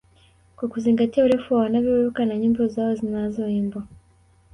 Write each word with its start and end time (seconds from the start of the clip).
Kwa 0.55 0.69
kuzingatia 0.69 1.23
urefu 1.23 1.53
wa 1.53 1.59
wanavyoruka 1.59 2.25
na 2.25 2.37
nyimbo 2.37 2.67
zao 2.67 2.95
zinazoimbwa 2.95 3.83